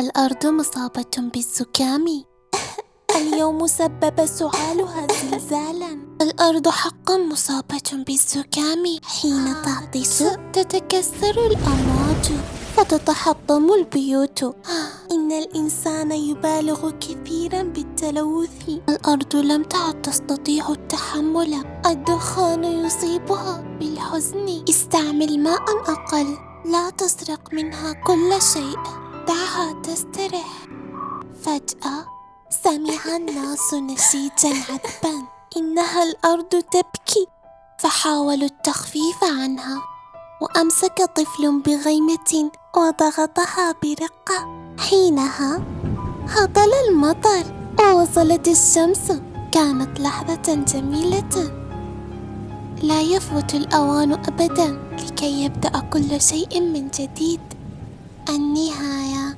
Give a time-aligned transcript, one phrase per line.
[0.00, 2.04] الأرض مصابة بالزكام.
[3.16, 5.98] اليوم سبب سعالها زلزالا.
[6.22, 8.84] الأرض حقا مصابة بالزكام.
[9.04, 12.32] حين تعطس تتكسر الأمواج
[12.76, 14.42] فتتحطم البيوت.
[15.14, 18.68] إن الإنسان يبالغ كثيرا بالتلوث.
[18.88, 21.64] الأرض لم تعد تستطيع التحمل.
[21.86, 24.64] الدخان يصيبها بالحزن.
[24.70, 26.36] استعمل ماء أقل.
[26.64, 28.99] لا تسرق منها كل شيء.
[29.30, 30.66] دعها تسترح
[31.42, 32.06] فجأة
[32.64, 35.26] سمع الناس نشيجا عذبا
[35.56, 37.26] إنها الأرض تبكي.
[37.78, 39.82] فحاولوا التخفيف عنها.
[40.42, 44.38] وأمسك طفل بغيمة وضغطها برقة.
[44.78, 45.62] حينها
[46.28, 47.44] هطل المطر.
[47.80, 49.12] ووصلت الشمس.
[49.52, 51.52] كانت لحظة جميلة.
[52.82, 57.59] لا يفوت الأوان أبدا لكي يبدأ كل شيء من جديد.
[58.30, 59.34] 很厉害呀。